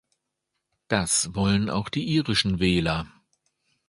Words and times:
Das 0.87 1.35
wollen 1.35 1.69
auch 1.69 1.87
die 1.87 2.03
irischen 2.07 2.57
Wähler. 2.59 3.05